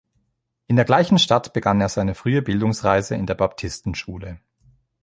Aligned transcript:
In 0.65 0.77
der 0.77 0.85
gleichen 0.85 1.19
Stadt 1.19 1.53
begann 1.53 1.79
er 1.79 1.87
seine 1.87 2.15
frühe 2.15 2.41
Bildungsreise 2.41 3.13
in 3.13 3.27
der 3.27 3.35
Baptisten-Schule. 3.35 4.39